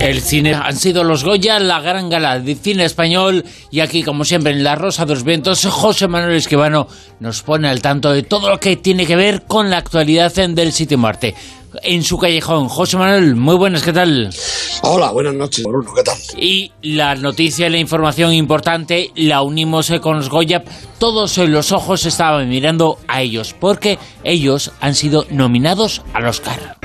[0.00, 4.24] El cine han sido los Goya, la gran gala de cine español y aquí como
[4.24, 6.88] siempre en La Rosa de los Vientos, José Manuel Esquivano
[7.20, 10.72] nos pone al tanto de todo lo que tiene que ver con la actualidad del
[10.72, 11.34] sitio Marte.
[11.82, 14.30] En su callejón, José Manuel, muy buenas, ¿qué tal?
[14.82, 16.16] Hola, buenas noches, Bruno, ¿qué tal?
[16.36, 20.62] Y la noticia y la información importante la unimos con los Goya.
[20.98, 26.83] Todos los ojos estaban mirando a ellos porque ellos han sido nominados al Oscar.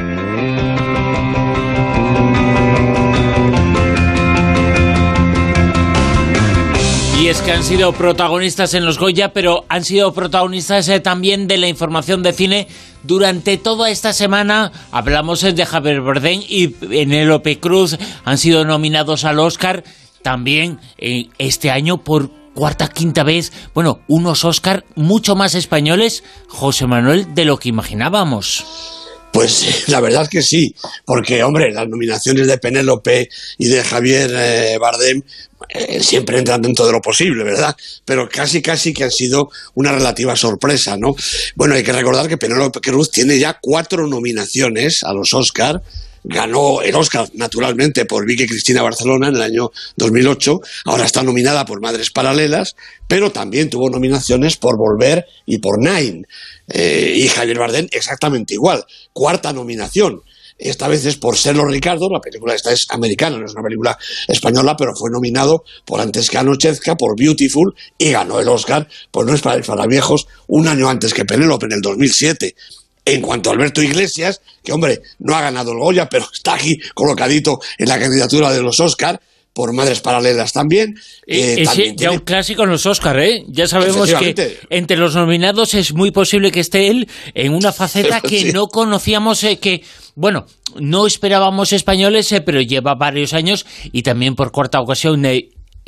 [7.30, 11.48] Y es que han sido protagonistas en los Goya, pero han sido protagonistas eh, también
[11.48, 12.68] de la información de cine
[13.04, 14.72] durante toda esta semana.
[14.92, 19.84] Hablamos eh, de Javier Bardem y Penelope Cruz han sido nominados al Oscar
[20.23, 23.54] también eh, este año por cuarta, quinta vez.
[23.76, 28.98] Bueno, unos Oscar mucho más españoles, José Manuel, de lo que imaginábamos.
[29.31, 35.22] Pues la verdad que sí, porque, hombre, las nominaciones de Penélope y de Javier Bardem
[35.67, 37.75] eh, siempre entran dentro de lo posible, ¿verdad?
[38.05, 41.16] Pero casi, casi que han sido una relativa sorpresa, ¿no?
[41.55, 45.81] Bueno, hay que recordar que Penélope Cruz tiene ya cuatro nominaciones a los Oscar.
[46.23, 50.59] Ganó el Oscar, naturalmente, por Vicky Cristina Barcelona en el año 2008.
[50.86, 52.75] Ahora está nominada por Madres Paralelas,
[53.08, 56.23] pero también tuvo nominaciones por Volver y por Nine.
[56.67, 58.86] Eh, y Javier Bardem exactamente igual.
[59.14, 60.22] Cuarta nominación.
[60.59, 63.97] Esta vez es por Serlo Ricardo, la película esta es americana, no es una película
[64.28, 69.25] española, pero fue nominado por antes que Anochezca, por Beautiful, y ganó el Oscar, pues
[69.25, 72.56] no es para, para viejos, un año antes que Penélope, en el 2007
[73.05, 76.80] en cuanto a Alberto Iglesias, que hombre, no ha ganado el Goya, pero está aquí
[76.94, 79.19] colocadito en la candidatura de los Oscar,
[79.53, 80.95] por Madres Paralelas también.
[81.28, 83.44] Eh, ya un clásico en los Oscar, ¿eh?
[83.47, 88.22] Ya sabemos que entre los nominados es muy posible que esté él en una faceta
[88.28, 89.84] que no conocíamos, eh, que,
[90.16, 90.45] bueno,
[90.79, 95.25] no esperábamos españoles, eh, pero lleva varios años y también por cuarta ocasión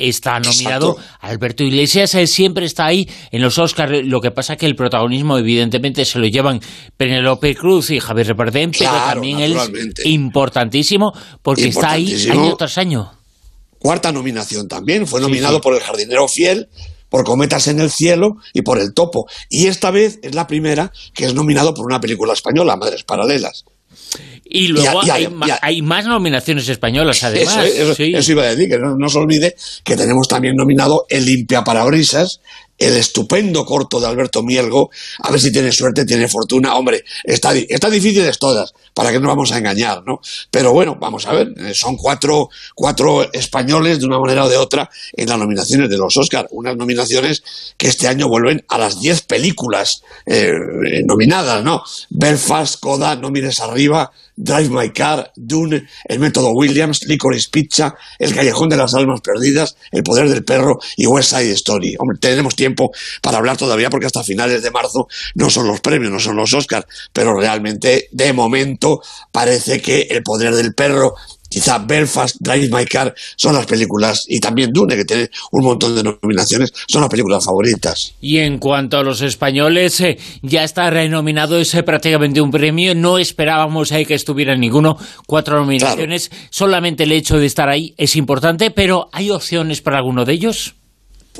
[0.08, 0.96] está nominado.
[1.20, 4.04] Alberto Iglesias siempre está ahí en los Oscars.
[4.04, 6.60] Lo que pasa que el protagonismo, evidentemente, se lo llevan
[6.96, 12.78] Penelope Cruz y Javier Bardem, pero también él es importantísimo porque está ahí año tras
[12.78, 13.12] año.
[13.78, 16.68] Cuarta nominación también, fue nominado por El jardinero fiel,
[17.08, 19.26] por Cometas en el cielo y por El topo.
[19.50, 23.64] Y esta vez es la primera que es nominado por una película española, Madres Paralelas.
[24.44, 25.00] Y luego
[25.62, 27.64] hay, más nominaciones españolas, además.
[27.64, 31.64] Eso, iba a decir, que no, no, se olvide que tenemos también nominado El limpia
[31.64, 32.40] parabrisas,
[32.82, 36.74] el estupendo corto de Alberto Mielgo, a ver si tiene suerte, tiene fortuna.
[36.74, 40.20] Hombre, está, está difíciles todas, para que no vamos a engañar, ¿no?
[40.50, 44.56] Pero bueno, vamos a ver, eh, son cuatro, cuatro españoles de una manera o de
[44.56, 47.42] otra en las nominaciones de los Oscars, unas nominaciones
[47.76, 50.52] que este año vuelven a las diez películas eh,
[51.04, 51.82] nominadas, ¿no?
[52.10, 58.34] Belfast, Coda, No mires arriba, Drive My Car, Dune, El Método Williams, Licorice Pizza, El
[58.34, 61.96] Callejón de las Almas Perdidas, El Poder del Perro y West Side Story.
[61.98, 62.71] Hombre, tenemos tiempo
[63.20, 66.52] para hablar todavía porque hasta finales de marzo no son los premios, no son los
[66.52, 69.00] Oscars, pero realmente de momento
[69.30, 71.14] parece que El Poder del Perro
[71.52, 75.94] quizá Belfast, Drive My Car son las películas, y también Dune, que tiene un montón
[75.94, 78.14] de nominaciones, son las películas favoritas.
[78.22, 83.18] Y en cuanto a los españoles, eh, ya está renominado ese prácticamente un premio, no
[83.18, 84.96] esperábamos ahí que estuviera ninguno,
[85.26, 90.24] cuatro nominaciones, solamente el hecho de estar ahí es importante, pero ¿hay opciones para alguno
[90.24, 90.74] de ellos?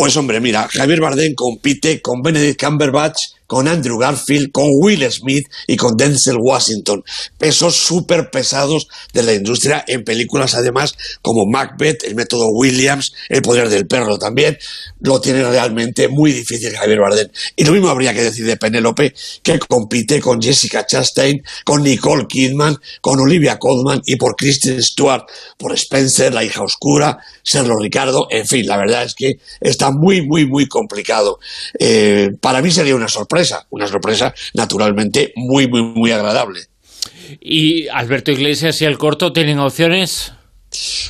[0.02, 3.18] Pues hombre, mira, Javier Bardem compite con Benedict Cumberbatch,
[3.52, 7.04] con Andrew Garfield, con Will Smith y con Denzel Washington.
[7.36, 13.42] Pesos súper pesados de la industria en películas además como Macbeth, El método Williams, El
[13.42, 14.56] poder del perro también.
[15.00, 17.28] Lo tiene realmente muy difícil Javier Bardem.
[17.54, 19.12] Y lo mismo habría que decir de Penélope,
[19.42, 25.24] que compite con Jessica Chastain, con Nicole Kidman, con Olivia Colman y por Kristen Stewart,
[25.58, 28.28] por Spencer, La hija oscura, Serlo Ricardo.
[28.30, 31.38] En fin, la verdad es que está muy, muy, muy complicado.
[31.78, 36.60] Eh, para mí sería una sorpresa una sorpresa naturalmente muy, muy, muy agradable.
[37.40, 40.32] ¿Y Alberto Iglesias y el corto tienen opciones?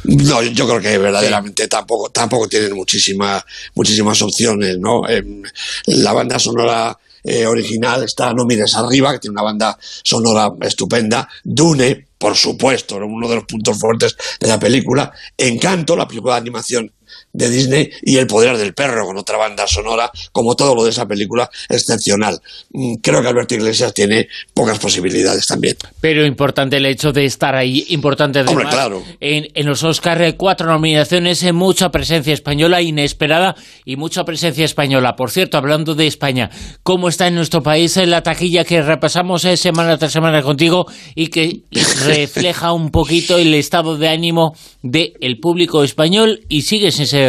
[0.04, 3.44] No, yo creo que verdaderamente tampoco, tampoco tienen muchísimas
[3.74, 5.08] muchísimas opciones, ¿no?
[5.08, 5.42] Em,
[5.86, 11.28] la banda sonora eh, original está No mires arriba, que tiene una banda sonora estupenda.
[11.44, 15.12] Dune, por supuesto, uno de los puntos fuertes de la película.
[15.36, 16.92] Encanto, la película de animación
[17.32, 20.90] de Disney y El poder del perro, con otra banda sonora, como todo lo de
[20.90, 22.40] esa película, excepcional.
[22.70, 25.76] Mm, creo que Alberto Iglesias tiene pocas posibilidades también.
[26.00, 29.02] Pero importante el hecho de estar ahí, importante además, claro.
[29.20, 35.16] en, en, los Oscars, cuatro nominaciones, mucha presencia española inesperada y mucha presencia española.
[35.16, 36.50] Por cierto, hablando de España,
[36.82, 40.86] ¿cómo está en nuestro país en la taquilla que repasamos eh, semana tras semana contigo
[41.14, 41.62] y que
[42.06, 47.21] refleja un poquito el estado de ánimo del público español y sigue sin ser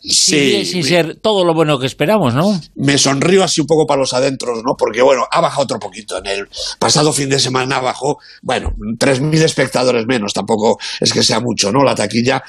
[0.00, 2.60] sigue sin ser todo lo bueno que esperamos, ¿no?
[2.76, 4.76] Me sonrío así un poco para los adentros, ¿no?
[4.76, 6.18] Porque, bueno, ha bajado otro poquito.
[6.18, 6.48] En el
[6.78, 11.82] pasado fin de semana bajó, bueno, 3.000 espectadores menos, tampoco es que sea mucho, ¿no?
[11.82, 12.42] La taquilla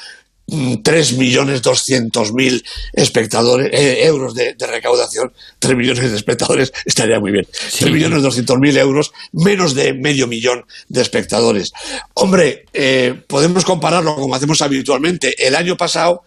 [0.49, 2.59] 3.200.000 mm,
[2.93, 7.45] espectadores, eh, euros de, recaudación, 3 millones de espectadores, estaría muy bien.
[7.45, 11.71] 3.200.000 euros, menos de medio millón de espectadores.
[12.15, 15.35] Hombre, eh, podemos compararlo como hacemos habitualmente.
[15.45, 16.23] El año pasado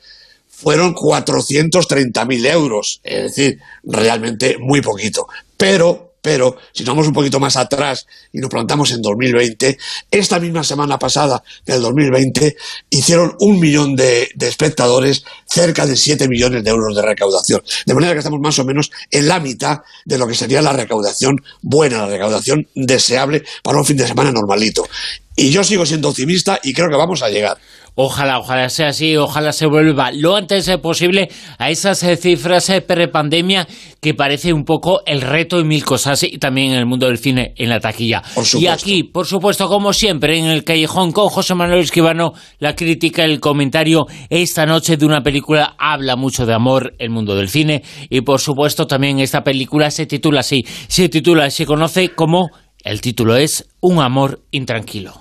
[0.63, 5.27] fueron 430.000 euros, es decir, realmente muy poquito.
[5.57, 9.77] Pero pero si nos vamos un poquito más atrás y nos plantamos en 2020,
[10.09, 12.57] esta misma semana pasada del 2020
[12.91, 17.61] hicieron un millón de, espectadores, cerca de 7 millones de euros de recaudación.
[17.85, 20.73] De manera que estamos más o menos en la mitad de lo que sería la
[20.73, 24.89] recaudación buena, la recaudación deseable para un fin de semana normalito.
[25.35, 27.59] Y yo sigo siendo optimista y creo que vamos a llegar.
[27.95, 31.29] Ojalá, ojalá sea así, ojalá se vuelva lo antes posible
[31.59, 33.69] a esas eh, cifras eh, pre-pandemia
[34.01, 37.19] que parece un poco el reto en mil cosas y también en el mundo del
[37.19, 38.23] cine en la taquilla.
[38.59, 43.25] y aquí, por supuesto, como siempre, en el Callejón con José Manuel Esquivano, la crítica,
[43.25, 47.83] el comentario esta noche de una película habla mucho de amor, el mundo del cine
[48.09, 52.51] y por supuesto también esta película se titula así, se titula, se conoce como,
[52.85, 55.13] el título es Un amor intranquilo.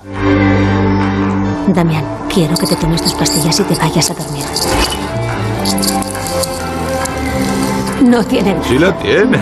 [1.67, 2.03] Damián,
[2.33, 4.43] quiero que te tomes tus pastillas y te vayas a dormir.
[8.03, 8.61] No tienen.
[8.63, 9.39] Sí la tiene.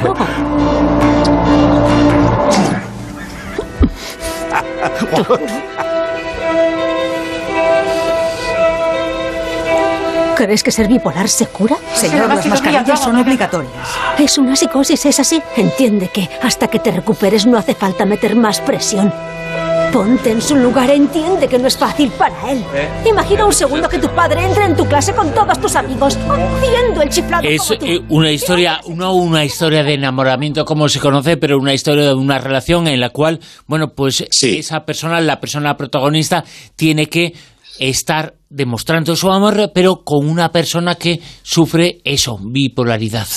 [10.36, 11.76] ¿Crees que ser bipolar se cura?
[11.94, 13.74] Señor, las mascarillas son obligatorias.
[14.18, 15.42] Es una psicosis, es así.
[15.58, 19.12] Entiende que hasta que te recuperes no hace falta meter más presión.
[19.92, 22.64] Ponte en su lugar, entiende que no es fácil para él.
[22.76, 23.10] ¿Eh?
[23.10, 27.02] Imagina un segundo que tu padre entre en tu clase con todos tus amigos, haciendo
[27.02, 27.48] el chiflado.
[27.48, 32.06] Es eh, una historia, no una historia de enamoramiento como se conoce, pero una historia
[32.06, 36.44] de una relación en la cual, bueno, pues esa persona, la persona protagonista,
[36.76, 37.34] tiene que
[37.80, 43.28] estar demostrando su amor, pero con una persona que sufre eso, bipolaridad.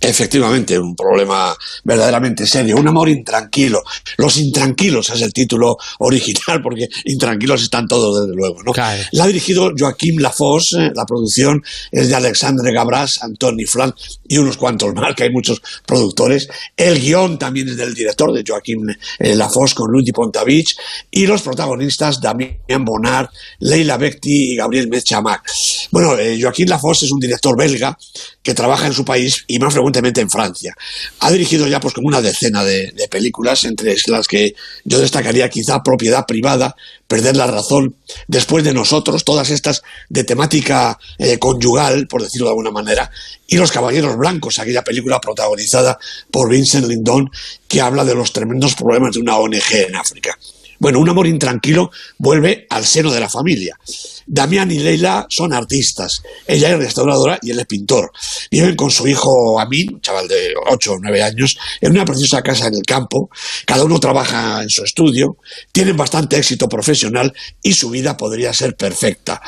[0.00, 3.82] Efectivamente, un problema verdaderamente serio, un amor intranquilo.
[4.16, 8.62] Los intranquilos es el título original, porque intranquilos están todos, desde luego.
[8.62, 8.72] ¿no?
[9.12, 13.92] La ha dirigido Joaquim Lafosse, eh, la producción es de Alexandre Gabras, Antoni Flan
[14.28, 16.48] y unos cuantos más, que hay muchos productores.
[16.76, 18.86] El guion también es del director, de Joaquim
[19.18, 20.76] eh, Lafosse, con Luigi Pontavich,
[21.10, 25.42] y los protagonistas, Damien Bonnard, Leila Bekti y Gabriel Mechamac.
[25.90, 27.98] Bueno, eh, Joaquim Lafosse es un director belga
[28.42, 30.76] que trabaja en su país y más frecuentemente en Francia.
[31.20, 34.54] Ha dirigido ya pues como una decena de, películas, entre las que
[34.84, 36.74] yo destacaría quizá Propiedad Privada,
[37.06, 37.96] Perder la Razón,
[38.26, 43.10] Después de Nosotros, todas estas de temática eh, conyugal, por decirlo de alguna manera,
[43.46, 45.98] y Los Caballeros Blancos, aquella película protagonizada
[46.30, 47.30] por Vincent Lindon
[47.66, 50.38] que habla de los tremendos problemas de una ONG en África.
[50.78, 53.78] Bueno, un amor intranquilo vuelve al seno de la familia.
[54.26, 56.22] Damián y Leila son artistas.
[56.46, 58.12] Ella es restauradora y él es pintor.
[58.50, 62.68] Viven con su hijo Amin, chaval de 8 o 9 años, en una preciosa casa
[62.68, 63.30] en el campo.
[63.66, 65.38] Cada uno trabaja en su estudio.
[65.72, 67.32] Tienen bastante éxito profesional
[67.62, 69.40] y su vida podría ser perfecta.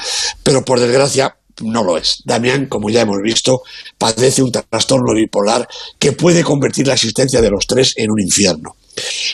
[0.42, 2.22] Pero por desgracia, no lo es.
[2.24, 3.62] Damián, como ya hemos visto,
[3.98, 5.68] padece un trastorno bipolar
[5.98, 8.76] que puede convertir la existencia de los tres en un infierno.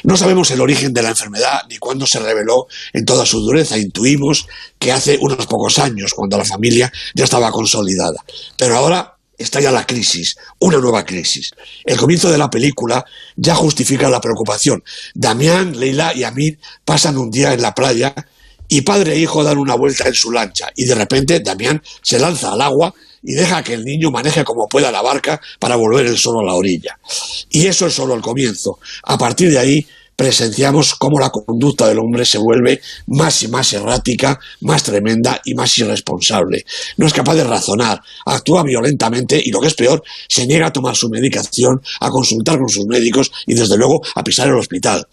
[0.04, 3.78] No sabemos el origen de la enfermedad ni cuándo se reveló en toda su dureza.
[3.78, 4.46] Intuimos
[4.78, 8.24] que hace unos pocos años, cuando la familia ya estaba consolidada.
[8.56, 11.50] Pero ahora está ya la crisis, una nueva crisis.
[11.84, 13.04] El comienzo de la película
[13.36, 14.82] ya justifica la preocupación.
[15.14, 18.14] Damián, Leila y Amir pasan un día en la playa
[18.68, 22.18] y padre e hijo dan una vuelta en su lancha y de repente Damián se
[22.18, 26.06] lanza al agua y deja que el niño maneje como pueda la barca para volver
[26.06, 26.98] él solo a la orilla.
[27.50, 28.78] Y eso es solo el comienzo.
[29.04, 33.72] A partir de ahí presenciamos cómo la conducta del hombre se vuelve más y más
[33.74, 36.64] errática, más tremenda y más irresponsable.
[36.96, 40.72] No es capaz de razonar, actúa violentamente y lo que es peor, se niega a
[40.72, 45.06] tomar su medicación, a consultar con sus médicos y desde luego a pisar el hospital.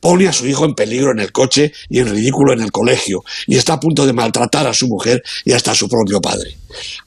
[0.00, 3.20] Pone a su hijo en peligro en el coche y en ridículo en el colegio,
[3.46, 6.56] y está a punto de maltratar a su mujer y hasta a su propio padre.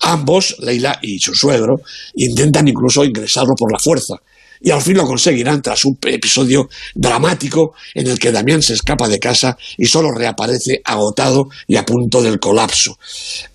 [0.02, 1.82] Ambos, Leila y su suegro,
[2.16, 4.16] intentan incluso ingresarlo por la fuerza,
[4.62, 9.08] y al fin lo conseguirán tras un episodio dramático en el que Damián se escapa
[9.08, 12.98] de casa y solo reaparece agotado y a punto del colapso.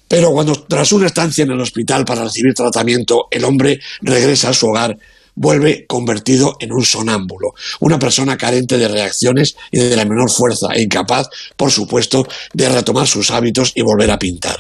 [0.08, 4.52] Pero cuando tras una estancia en el hospital para recibir tratamiento el hombre regresa a
[4.52, 4.96] su hogar,
[5.36, 10.68] vuelve convertido en un sonámbulo, una persona carente de reacciones y de la menor fuerza
[10.74, 14.56] e incapaz, por supuesto, de retomar sus hábitos y volver a pintar.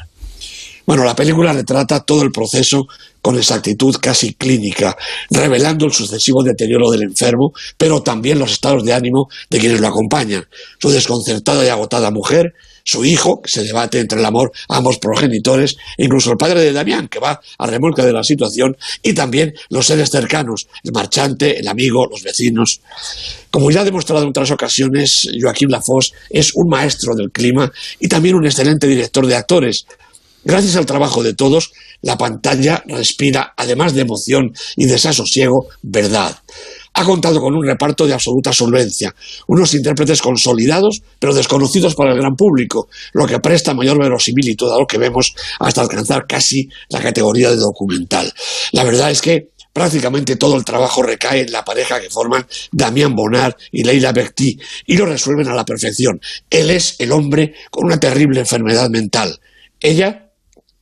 [0.86, 2.86] Bueno, la película retrata todo el proceso
[3.26, 4.96] con exactitud casi clínica,
[5.32, 9.88] revelando el sucesivo deterioro del enfermo, pero también los estados de ánimo de quienes lo
[9.88, 10.46] acompañan,
[10.78, 12.54] su desconcertada y agotada mujer,
[12.84, 16.72] su hijo, que se debate entre el amor a ambos progenitores, incluso el padre de
[16.72, 21.58] Damián, que va a remolque de la situación, y también los seres cercanos, el marchante,
[21.58, 22.80] el amigo, los vecinos.
[23.50, 28.06] Como ya ha demostrado en otras ocasiones, Joaquín Lafosse es un maestro del clima y
[28.06, 29.84] también un excelente director de actores,
[30.46, 31.72] Gracias al trabajo de todos,
[32.02, 36.38] la pantalla respira, además de emoción y desasosiego, verdad.
[36.94, 39.12] Ha contado con un reparto de absoluta solvencia,
[39.48, 44.78] unos intérpretes consolidados, pero desconocidos para el gran público, lo que presta mayor verosimilitud a
[44.78, 48.32] lo que vemos hasta alcanzar casi la categoría de documental.
[48.70, 53.16] La verdad es que prácticamente todo el trabajo recae en la pareja que forman Damián
[53.16, 56.20] Bonar y Leila Berti, y lo resuelven a la perfección.
[56.48, 59.40] Él es el hombre con una terrible enfermedad mental.
[59.80, 60.25] Ella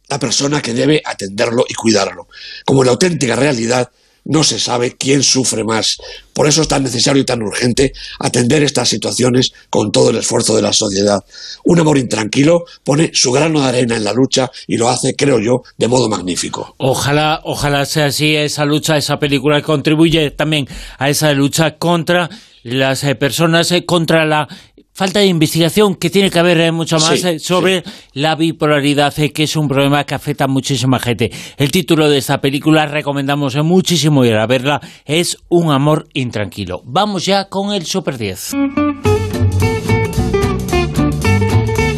[0.08, 2.28] la persona que debe atenderlo y cuidarlo.
[2.64, 3.90] Como en la auténtica realidad
[4.24, 5.98] no se sabe quién sufre más.
[6.32, 10.56] Por eso es tan necesario y tan urgente atender estas situaciones con todo el esfuerzo
[10.56, 11.20] de la sociedad.
[11.64, 15.38] Un amor intranquilo pone su grano de arena en la lucha y lo hace, creo
[15.38, 16.74] yo, de modo magnífico.
[16.78, 20.66] Ojalá, ojalá sea así esa lucha, esa película contribuye también
[20.98, 22.30] a esa lucha contra
[22.62, 24.48] las eh, personas, eh, contra la
[24.94, 27.82] falta de investigación, que tiene que haber eh, mucho más eh, sobre
[28.12, 31.32] la bipolaridad, eh, que es un problema que afecta a muchísima gente.
[31.56, 36.82] El título de esta película, recomendamos muchísimo ir a verla, es Un amor intranquilo.
[36.84, 38.52] Vamos ya con el Super 10.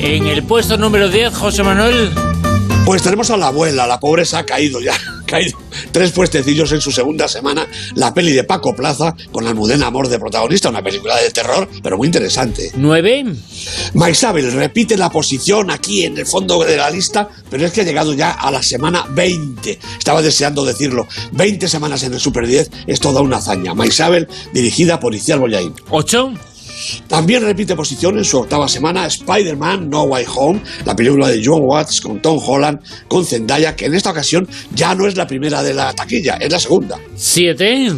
[0.00, 2.10] En el puesto número 10, José Manuel.
[2.86, 4.94] Pues tenemos a la abuela, la pobre se ha caído ya,
[5.26, 5.58] caído
[5.92, 10.18] tres puestecillos en su segunda semana, la peli de Paco Plaza con Almudena Amor de
[10.18, 12.70] protagonista, una película de terror, pero muy interesante.
[12.76, 13.24] ¿Nueve?
[13.94, 17.84] Maisabel repite la posición aquí en el fondo de la lista, pero es que ha
[17.84, 19.78] llegado ya a la semana 20.
[19.98, 21.06] Estaba deseando decirlo.
[21.32, 23.74] 20 semanas en el Super 10 es toda una hazaña.
[23.74, 25.74] Maisabel, dirigida por Iciar Boyain.
[25.90, 26.32] ¿Ocho?
[27.08, 31.62] También repite posición en su octava semana Spider-Man No Way Home, la película de John
[31.62, 35.62] Watts con Tom Holland, con Zendaya, que en esta ocasión ya no es la primera
[35.62, 36.98] de la taquilla, es la segunda.
[37.14, 37.92] ¿Siete?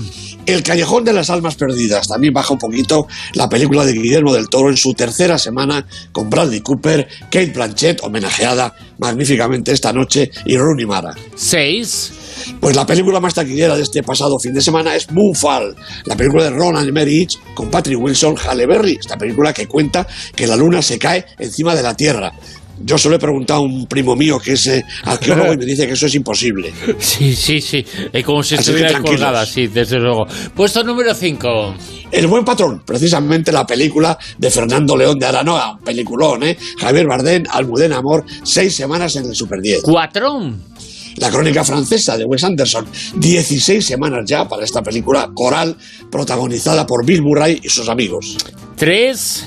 [0.49, 4.49] El Callejón de las Almas Perdidas también baja un poquito la película de Guillermo del
[4.49, 10.57] Toro en su tercera semana con Bradley Cooper, Kate Blanchett, homenajeada magníficamente esta noche, y
[10.57, 11.15] Rooney Mara.
[11.37, 12.13] ¿Seis?
[12.61, 15.77] Pues la película más taquillera de este pasado fin de semana es Moonfall,
[16.07, 20.47] la película de Roland Emmerich con Patrick Wilson, Halle Berry, esta película que cuenta que
[20.47, 22.33] la luna se cae encima de la Tierra.
[22.81, 25.87] Yo solo he preguntado a un primo mío que es eh, arqueólogo y me dice
[25.87, 26.73] que eso es imposible.
[26.99, 27.85] Sí, sí, sí.
[28.13, 30.27] Es como si estuviera colgada, sí, desde luego.
[30.55, 31.75] Puesto número 5.
[32.11, 36.57] El buen patrón, precisamente la película de Fernando León de Aranoa, un peliculón, ¿eh?
[36.79, 39.83] Javier Bardem, Almudena Amor, seis semanas en el Super 10.
[39.83, 40.41] ¿Cuatro?
[41.17, 45.77] La crónica francesa de Wes Anderson, 16 semanas ya para esta película coral
[46.11, 48.37] protagonizada por Bill Murray y sus amigos.
[48.77, 49.45] ¿Tres?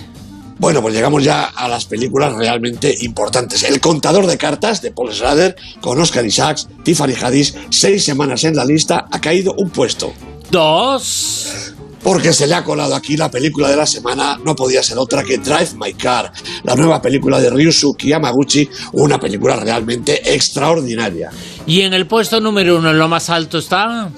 [0.62, 3.64] Bueno, pues llegamos ya a las películas realmente importantes.
[3.64, 8.56] El contador de cartas de Paul Schrader con Oscar Isaacs, Tiffany Haddish, seis semanas en
[8.56, 10.14] la lista, ha caído un puesto.
[10.52, 15.00] Dos porque se le ha colado aquí la película de la semana, no podía ser
[15.00, 16.32] otra que Drive My Car,
[16.64, 21.32] la nueva película de Ryusuke Yamaguchi, una película realmente extraordinaria.
[21.66, 24.12] ¿Y en el puesto número uno, en lo más alto está?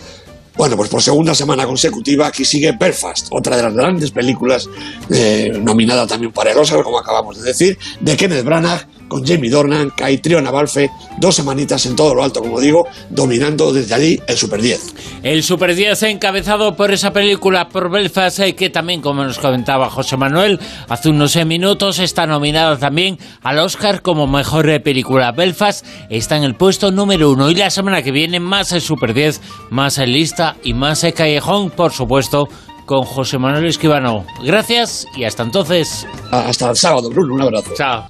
[0.55, 4.69] Bueno, pues por segunda semana consecutiva aquí sigue Belfast, otra de las grandes películas
[5.09, 9.51] eh, nominada también para el Oscar, como acabamos de decir, de Kenneth Branagh, con Jamie
[9.51, 10.89] Dornan, Caitrio Navalfe,
[11.19, 14.95] dos semanitas en todo lo alto, como digo, dominando desde allí el Super 10.
[15.21, 19.91] El Super 10 encabezado por esa película, por Belfast, eh, que también, como nos comentaba
[19.91, 25.31] José Manuel, hace unos minutos está nominada también al Oscar como mejor película.
[25.31, 29.13] Belfast está en el puesto número uno y la semana que viene más el Super
[29.13, 32.47] 10, más en lista y más el Callejón, por supuesto,
[32.87, 34.25] con José Manuel Esquivano.
[34.43, 36.07] Gracias y hasta entonces.
[36.31, 37.35] Hasta el sábado, Bruno.
[37.35, 37.73] Un abrazo.
[37.75, 38.09] Chao.